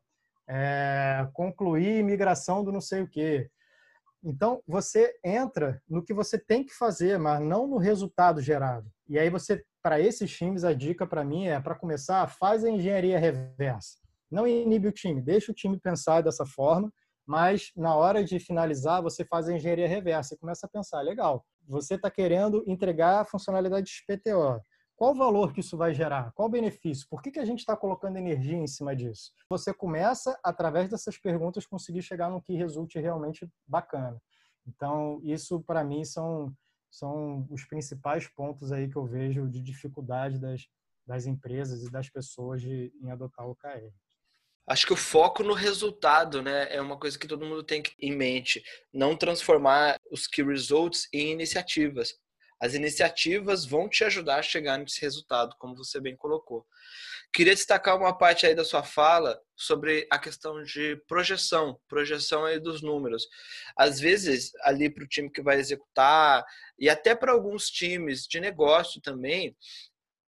[0.48, 3.48] é, concluir migração do não sei o quê.
[4.22, 8.90] Então, você entra no que você tem que fazer, mas não no resultado gerado.
[9.08, 12.70] E aí você, para esses times, a dica para mim é, para começar, faz a
[12.70, 13.98] engenharia reversa.
[14.30, 16.92] Não inibe o time, deixa o time pensar dessa forma,
[17.26, 21.44] mas na hora de finalizar, você faz a engenharia reversa e começa a pensar, legal,
[21.66, 24.60] você está querendo entregar funcionalidades PTO.
[24.98, 26.32] Qual o valor que isso vai gerar?
[26.32, 27.06] Qual o benefício?
[27.08, 29.32] Por que, que a gente está colocando energia em cima disso?
[29.48, 34.20] Você começa, através dessas perguntas, conseguir chegar no que resulte realmente bacana.
[34.66, 36.52] Então, isso para mim são,
[36.90, 40.66] são os principais pontos aí que eu vejo de dificuldade das,
[41.06, 43.94] das empresas e das pessoas de, em adotar o OKR.
[44.66, 48.16] Acho que o foco no resultado, né, é uma coisa que todo mundo tem em
[48.16, 48.64] mente.
[48.92, 52.14] Não transformar os key results em iniciativas.
[52.60, 56.66] As iniciativas vão te ajudar a chegar nesse resultado, como você bem colocou.
[57.32, 62.58] Queria destacar uma parte aí da sua fala sobre a questão de projeção, projeção aí
[62.58, 63.28] dos números.
[63.76, 66.44] Às vezes, ali para o time que vai executar,
[66.78, 69.56] e até para alguns times de negócio também,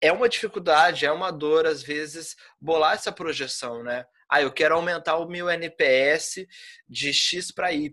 [0.01, 4.05] é uma dificuldade, é uma dor, às vezes, bolar essa projeção, né?
[4.29, 6.47] Ah, eu quero aumentar o meu NPS
[6.87, 7.91] de X para Y.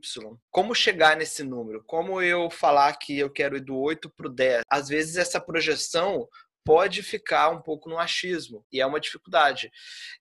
[0.52, 1.84] Como chegar nesse número?
[1.86, 4.63] Como eu falar que eu quero ir do 8 para o 10?
[4.69, 6.28] Às vezes essa projeção
[6.65, 9.71] pode ficar um pouco no achismo e é uma dificuldade.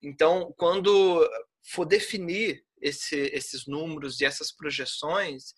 [0.00, 1.29] Então, quando
[1.64, 5.55] for definir esse, esses números e essas projeções,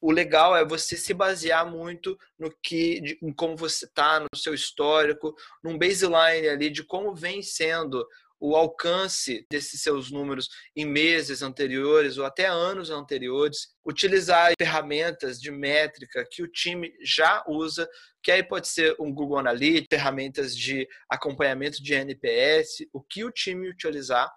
[0.00, 4.54] o legal é você se basear muito no que, em como você está, no seu
[4.54, 8.06] histórico, num baseline ali de como vem sendo
[8.38, 15.50] o alcance desses seus números em meses anteriores ou até anos anteriores, utilizar ferramentas de
[15.50, 17.88] métrica que o time já usa,
[18.22, 23.30] que aí pode ser um Google Analytics, ferramentas de acompanhamento de NPS, o que o
[23.30, 24.30] time utilizar,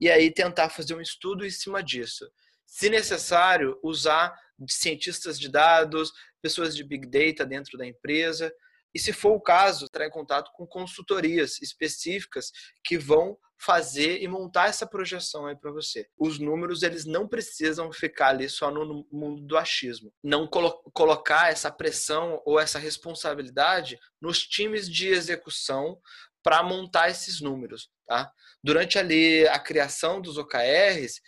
[0.00, 2.30] e aí tentar fazer um estudo em cima disso.
[2.66, 4.32] Se necessário, usar
[4.68, 8.52] cientistas de dados, pessoas de Big Data dentro da empresa,
[8.94, 12.50] e, se for o caso, entrar em contato com consultorias específicas
[12.84, 16.08] que vão fazer e montar essa projeção aí para você.
[16.18, 20.10] Os números, eles não precisam ficar ali só no mundo do achismo.
[20.24, 25.98] Não colo colocar essa pressão ou essa responsabilidade nos times de execução
[26.42, 28.32] para montar esses números, tá?
[28.64, 31.20] Durante ali a criação dos OKRs,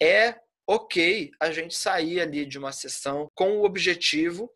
[0.00, 0.36] é
[0.66, 4.50] ok a gente sair ali de uma sessão com o objetivo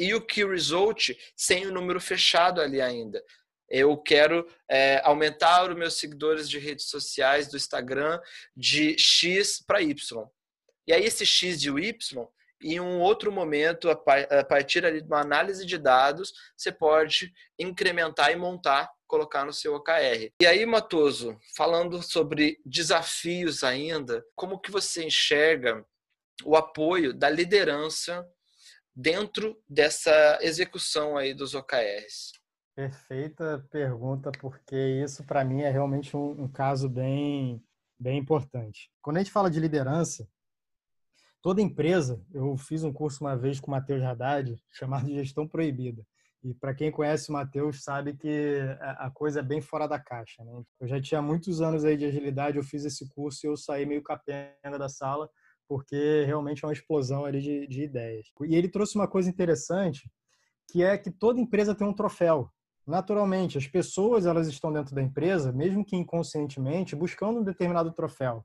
[0.00, 3.22] e o key result sem o número fechado ali ainda.
[3.68, 8.18] Eu quero é, aumentar os meus seguidores de redes sociais do Instagram
[8.56, 9.94] de X para Y.
[10.86, 12.26] E aí esse X e o Y,
[12.62, 18.32] em um outro momento, a partir ali de uma análise de dados, você pode incrementar
[18.32, 20.32] e montar, colocar no seu OKR.
[20.40, 25.84] E aí, Matoso, falando sobre desafios ainda, como que você enxerga
[26.44, 28.26] o apoio da liderança
[28.94, 32.32] dentro dessa execução aí dos OKRs?
[32.74, 37.62] Perfeita pergunta, porque isso para mim é realmente um, um, caso bem,
[37.98, 38.90] bem importante.
[39.02, 40.28] Quando a gente fala de liderança,
[41.42, 46.06] toda empresa, eu fiz um curso uma vez com o Matheus Haddad, chamado Gestão Proibida.
[46.42, 50.42] E para quem conhece o Matheus sabe que a coisa é bem fora da caixa.
[50.42, 50.62] Né?
[50.80, 53.84] Eu já tinha muitos anos aí de agilidade, eu fiz esse curso e eu saí
[53.84, 55.28] meio capenga da sala,
[55.70, 58.26] porque realmente é uma explosão ali de, de ideias.
[58.44, 60.10] E ele trouxe uma coisa interessante,
[60.68, 62.50] que é que toda empresa tem um troféu.
[62.84, 68.44] Naturalmente, as pessoas elas estão dentro da empresa, mesmo que inconscientemente, buscando um determinado troféu.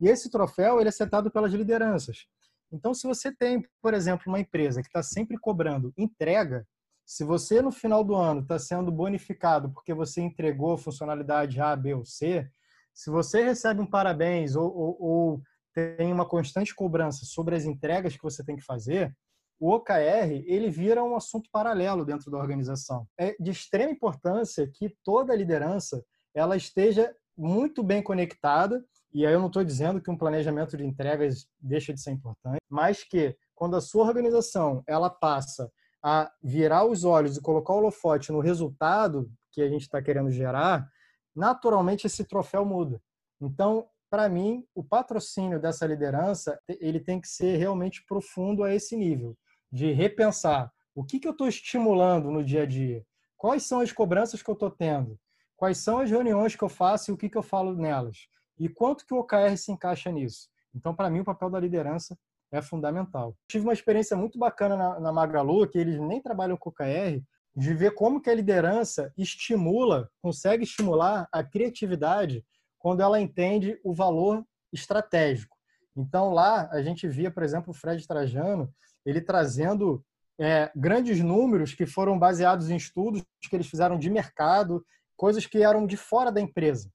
[0.00, 2.24] E esse troféu ele é setado pelas lideranças.
[2.72, 6.66] Então, se você tem, por exemplo, uma empresa que está sempre cobrando entrega,
[7.04, 11.92] se você no final do ano está sendo bonificado porque você entregou funcionalidade A, B
[11.92, 12.50] ou C,
[12.94, 15.42] se você recebe um parabéns ou, ou, ou
[15.74, 19.14] tem uma constante cobrança sobre as entregas que você tem que fazer,
[19.60, 23.06] o OKR ele vira um assunto paralelo dentro da organização.
[23.18, 28.84] É de extrema importância que toda a liderança ela esteja muito bem conectada.
[29.12, 32.58] E aí eu não estou dizendo que um planejamento de entregas deixa de ser importante,
[32.68, 35.70] mas que quando a sua organização ela passa
[36.02, 40.30] a virar os olhos e colocar o holofote no resultado que a gente está querendo
[40.30, 40.86] gerar,
[41.34, 43.00] naturalmente esse troféu muda.
[43.40, 48.96] Então, para mim, o patrocínio dessa liderança ele tem que ser realmente profundo a esse
[48.96, 49.36] nível,
[49.72, 53.04] de repensar o que, que eu estou estimulando no dia a dia,
[53.36, 55.18] quais são as cobranças que eu estou tendo,
[55.56, 58.68] quais são as reuniões que eu faço e o que, que eu falo nelas, e
[58.68, 60.48] quanto que o OKR se encaixa nisso.
[60.72, 62.16] Então, para mim, o papel da liderança
[62.52, 63.36] é fundamental.
[63.48, 67.20] Tive uma experiência muito bacana na, na Magalu, que eles nem trabalham com OKR,
[67.56, 72.44] de ver como que a liderança estimula, consegue estimular a criatividade
[72.84, 75.56] quando ela entende o valor estratégico.
[75.96, 78.70] Então lá a gente via, por exemplo, o Fred Trajano,
[79.06, 80.04] ele trazendo
[80.38, 84.84] é, grandes números que foram baseados em estudos que eles fizeram de mercado,
[85.16, 86.90] coisas que eram de fora da empresa.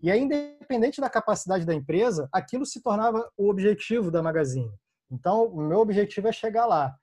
[0.00, 4.72] E aí, independente da capacidade da empresa, aquilo se tornava o objetivo da Magazine.
[5.10, 6.96] Então, o meu objetivo é chegar lá.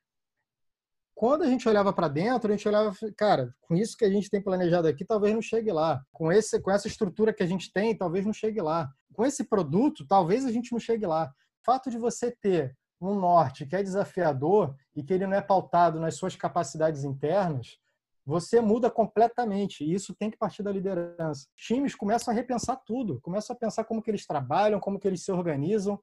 [1.15, 4.30] Quando a gente olhava para dentro, a gente olhava, cara, com isso que a gente
[4.30, 6.04] tem planejado aqui, talvez não chegue lá.
[6.12, 8.91] Com esse, com essa estrutura que a gente tem, talvez não chegue lá.
[9.13, 11.32] Com esse produto, talvez a gente não chegue lá.
[11.62, 15.41] O fato de você ter um norte que é desafiador e que ele não é
[15.41, 17.78] pautado nas suas capacidades internas,
[18.26, 19.84] você muda completamente.
[19.84, 21.47] E isso tem que partir da liderança.
[21.56, 25.23] Times começam a repensar tudo, começam a pensar como que eles trabalham, como que eles
[25.23, 25.99] se organizam,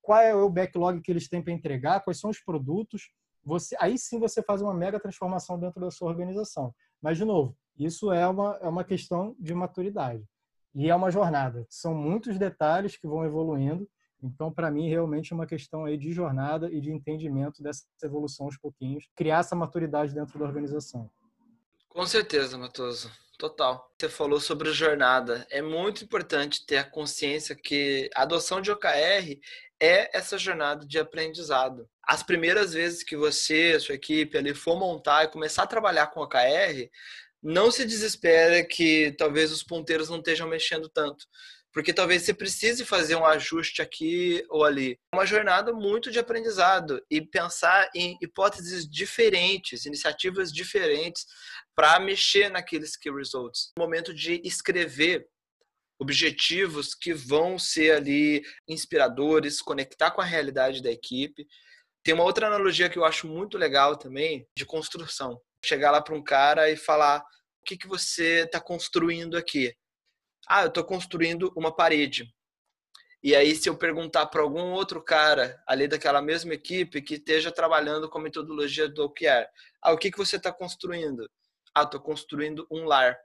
[0.00, 3.10] qual é o backlog que eles têm para entregar, quais são os produtos.
[3.48, 6.74] Você, aí sim você faz uma mega transformação dentro da sua organização.
[7.00, 10.24] Mas, de novo, isso é uma, é uma questão de maturidade.
[10.74, 11.66] E é uma jornada.
[11.68, 13.88] São muitos detalhes que vão evoluindo
[14.22, 18.46] então, para mim, realmente é uma questão aí de jornada e de entendimento dessa evolução
[18.46, 21.10] aos pouquinhos, criar essa maturidade dentro da organização.
[21.88, 23.10] Com certeza, Matoso.
[23.38, 23.88] Total.
[23.96, 25.46] Você falou sobre jornada.
[25.48, 29.38] É muito importante ter a consciência que a adoção de OKR
[29.80, 31.88] é essa jornada de aprendizado.
[32.08, 36.20] As primeiras vezes que você, sua equipe ali for montar e começar a trabalhar com
[36.20, 36.88] OKR,
[37.42, 41.26] não se desespere que talvez os ponteiros não estejam mexendo tanto
[41.72, 44.98] porque talvez você precise fazer um ajuste aqui ou ali.
[45.12, 51.26] É uma jornada muito de aprendizado e pensar em hipóteses diferentes, iniciativas diferentes
[51.74, 53.70] para mexer naqueles key results.
[53.78, 55.28] O momento de escrever
[56.00, 61.46] objetivos que vão ser ali inspiradores, conectar com a realidade da equipe.
[62.02, 65.40] Tem uma outra analogia que eu acho muito legal também de construção.
[65.64, 67.20] Chegar lá para um cara e falar
[67.60, 69.74] o que, que você está construindo aqui
[70.48, 72.34] ah, eu estou construindo uma parede.
[73.22, 77.52] E aí, se eu perguntar para algum outro cara ali daquela mesma equipe que esteja
[77.52, 79.46] trabalhando com a metodologia do OKR,
[79.82, 81.28] ah, o que, que você está construindo?
[81.74, 83.18] Ah, estou construindo um lar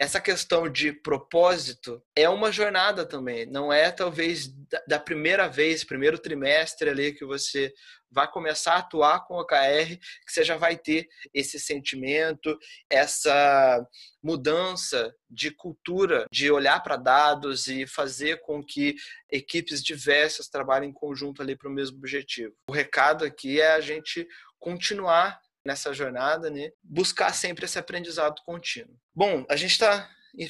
[0.00, 3.44] essa questão de propósito é uma jornada também.
[3.44, 4.48] Não é talvez
[4.88, 7.70] da primeira vez, primeiro trimestre ali que você
[8.10, 12.58] vai começar a atuar com o OKR, que você já vai ter esse sentimento,
[12.88, 13.86] essa
[14.22, 18.96] mudança de cultura, de olhar para dados e fazer com que
[19.30, 22.54] equipes diversas trabalhem em conjunto ali para o mesmo objetivo.
[22.70, 24.26] O recado aqui é a gente
[24.58, 26.70] continuar nessa jornada, né?
[26.82, 28.98] Buscar sempre esse aprendizado contínuo.
[29.14, 30.08] Bom, a gente está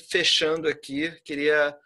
[0.09, 1.11] fechando aqui.
[1.25, 1.77] Queria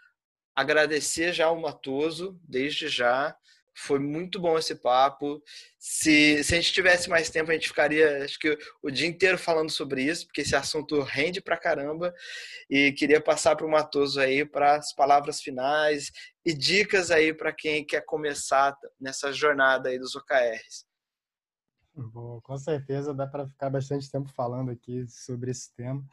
[0.54, 3.36] agradecer já o Matoso, desde já.
[3.76, 5.42] Foi muito bom esse papo.
[5.78, 9.36] Se, se a gente tivesse mais tempo, a gente ficaria, acho que, o dia inteiro
[9.36, 12.14] falando sobre isso, porque esse assunto rende pra caramba.
[12.70, 16.12] E queria passar para o Matoso aí para as palavras finais
[16.44, 20.84] e dicas aí para quem quer começar nessa jornada aí dos OKRs.
[22.42, 26.04] Com certeza dá para ficar bastante tempo falando aqui sobre esse tema.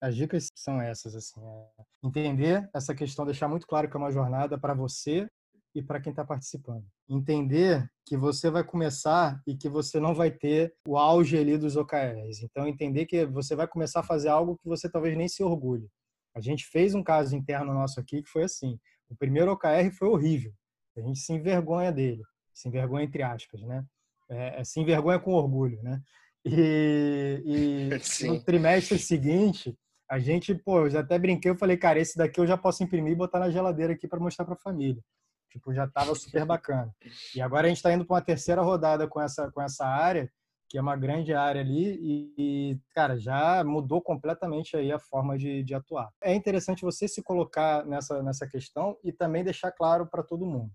[0.00, 4.10] As dicas são essas, assim, é entender essa questão, deixar muito claro que é uma
[4.10, 5.28] jornada para você
[5.74, 6.84] e para quem está participando.
[7.08, 11.76] Entender que você vai começar e que você não vai ter o auge ali dos
[11.76, 12.42] OKRs.
[12.42, 15.88] Então, entender que você vai começar a fazer algo que você talvez nem se orgulhe.
[16.34, 18.78] A gente fez um caso interno nosso aqui que foi assim.
[19.08, 20.52] O primeiro OKR foi horrível.
[20.96, 22.22] A gente se envergonha dele.
[22.52, 23.84] Se envergonha entre aspas, né?
[24.32, 26.00] É, é, se envergonha com orgulho, né?
[26.44, 27.90] E, e
[28.26, 29.76] no trimestre seguinte,
[30.10, 32.82] a gente, pô, eu já até brinquei, eu falei, cara, esse daqui eu já posso
[32.82, 35.02] imprimir e botar na geladeira aqui para mostrar para a família.
[35.50, 36.90] Tipo, já tava super bacana.
[37.34, 40.30] E agora a gente está indo para uma terceira rodada com essa, com essa área,
[40.68, 45.36] que é uma grande área ali, e, e, cara, já mudou completamente aí a forma
[45.36, 46.08] de, de atuar.
[46.22, 50.70] É interessante você se colocar nessa, nessa questão e também deixar claro para todo mundo.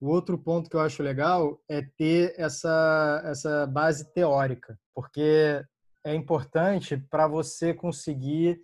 [0.00, 5.62] O outro ponto que eu acho legal é ter essa, essa base teórica, porque
[6.04, 8.62] é importante para você conseguir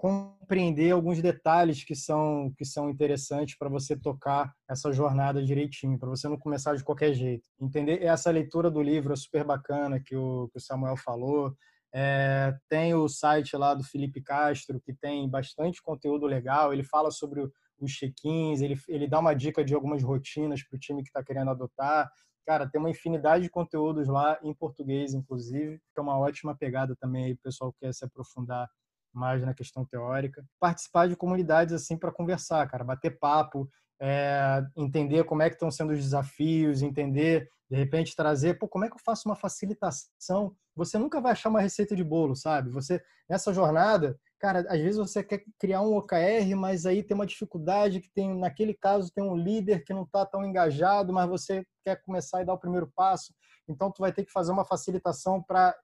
[0.00, 6.08] compreender alguns detalhes que são que são interessantes para você tocar essa jornada direitinho, para
[6.08, 7.46] você não começar de qualquer jeito.
[7.60, 11.54] Entender essa leitura do livro é super bacana que o, que o Samuel falou.
[11.92, 16.72] É, tem o site lá do Felipe Castro que tem bastante conteúdo legal.
[16.72, 17.42] Ele fala sobre
[17.84, 21.22] os check-ins, ele, ele dá uma dica de algumas rotinas para o time que está
[21.22, 22.10] querendo adotar.
[22.46, 26.96] Cara, tem uma infinidade de conteúdos lá, em português, inclusive, que é uma ótima pegada
[26.96, 28.68] também aí, o pessoal que quer se aprofundar
[29.12, 30.44] mais na questão teórica.
[30.58, 33.68] Participar de comunidades assim para conversar, cara, bater papo,
[34.00, 38.84] é, entender como é que estão sendo os desafios, entender, de repente trazer, pô, como
[38.84, 40.56] é que eu faço uma facilitação?
[40.74, 42.70] Você nunca vai achar uma receita de bolo, sabe?
[42.70, 47.26] Você nessa jornada cara, às vezes você quer criar um OKR, mas aí tem uma
[47.26, 51.64] dificuldade que tem, naquele caso, tem um líder que não está tão engajado, mas você
[51.84, 53.34] quer começar e dar o primeiro passo.
[53.68, 55.76] Então, tu vai ter que fazer uma facilitação para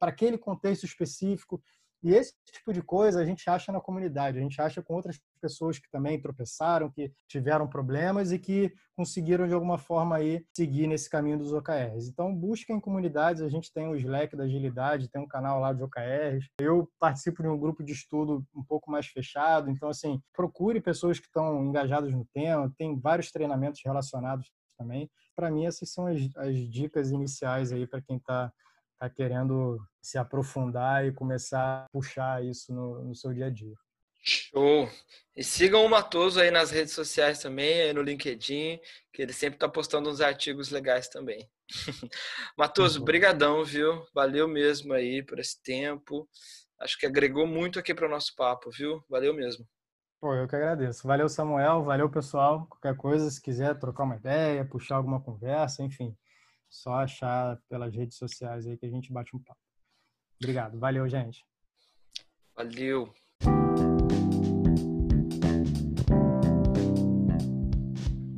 [0.00, 1.62] aquele contexto específico.
[2.02, 5.20] E esse tipo de coisa a gente acha na comunidade, a gente acha com outras
[5.40, 10.86] pessoas que também tropeçaram, que tiveram problemas e que conseguiram de alguma forma aí seguir
[10.86, 12.08] nesse caminho dos OKRs.
[12.08, 15.82] Então busquem comunidades, a gente tem o Slack da Agilidade, tem um canal lá de
[15.82, 16.46] OKRs.
[16.60, 21.18] Eu participo de um grupo de estudo um pouco mais fechado, então assim, procure pessoas
[21.18, 25.10] que estão engajadas no tema, tem vários treinamentos relacionados também.
[25.34, 28.52] Para mim essas são as, as dicas iniciais aí para quem está
[28.98, 33.74] está querendo se aprofundar e começar a puxar isso no, no, seu dia a dia.
[34.20, 34.90] Show!
[35.36, 38.80] E sigam o Matoso aí nas redes sociais também, aí no LinkedIn,
[39.12, 41.48] que ele sempre está postando uns artigos legais também.
[42.58, 43.04] Matoso, uhum.
[43.04, 44.04] brigadão, viu?
[44.12, 46.28] Valeu mesmo aí por esse tempo.
[46.80, 49.02] Acho que agregou muito aqui para o nosso papo, viu?
[49.08, 49.64] Valeu mesmo.
[50.20, 51.06] Pô, eu que agradeço.
[51.06, 51.84] Valeu, Samuel.
[51.84, 52.66] Valeu, pessoal.
[52.66, 56.16] Qualquer coisa, se quiser trocar uma ideia, puxar alguma conversa, enfim,
[56.68, 59.60] só achar pelas redes sociais aí que a gente bate um papo.
[60.40, 60.78] Obrigado.
[60.78, 61.44] Valeu, gente.
[62.56, 63.12] Valeu.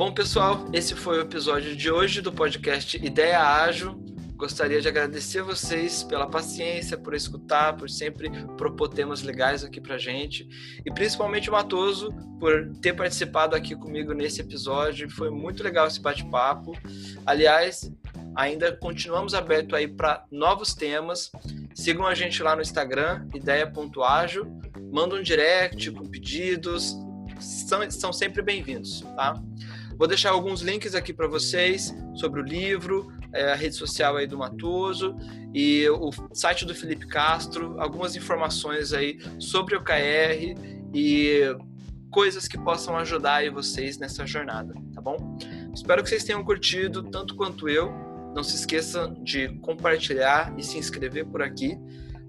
[0.01, 4.03] Bom, pessoal, esse foi o episódio de hoje do podcast Ideia Ágil.
[4.35, 9.99] Gostaria de agradecer vocês pela paciência, por escutar, por sempre propor temas legais aqui pra
[9.99, 10.49] gente.
[10.87, 15.11] E principalmente o Matoso por ter participado aqui comigo nesse episódio.
[15.11, 16.73] Foi muito legal esse bate-papo.
[17.27, 17.93] Aliás,
[18.35, 21.31] ainda continuamos aberto aí para novos temas.
[21.75, 24.47] Sigam a gente lá no Instagram, ideia.ágil.
[24.93, 26.97] Manda um direct com pedidos.
[27.39, 29.35] São, são sempre bem-vindos, tá?
[29.97, 34.27] Vou deixar alguns links aqui para vocês sobre o livro, é, a rede social aí
[34.27, 35.15] do Matoso
[35.53, 40.57] e o site do Felipe Castro, algumas informações aí sobre o KR
[40.95, 41.55] e
[42.11, 45.39] coisas que possam ajudar aí vocês nessa jornada, tá bom?
[45.75, 48.10] Espero que vocês tenham curtido tanto quanto eu.
[48.35, 51.79] Não se esqueçam de compartilhar e se inscrever por aqui.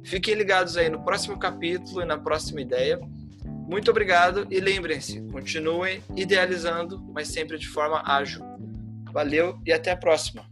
[0.03, 2.99] Fiquem ligados aí no próximo capítulo e na próxima ideia.
[3.45, 8.43] Muito obrigado e lembrem-se, continuem idealizando, mas sempre de forma ágil.
[9.13, 10.43] Valeu e até a próxima.